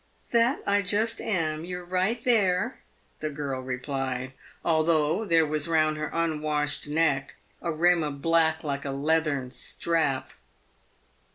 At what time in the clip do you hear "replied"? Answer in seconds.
3.61-4.33